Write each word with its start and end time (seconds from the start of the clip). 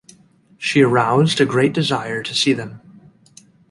She 0.57 0.81
aroused 0.81 1.39
a 1.39 1.45
great 1.45 1.73
desire 1.73 2.23
to 2.23 2.33
see 2.33 2.53
them. 2.53 2.81